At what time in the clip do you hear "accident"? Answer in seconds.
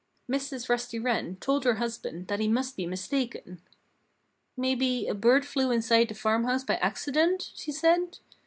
6.77-7.51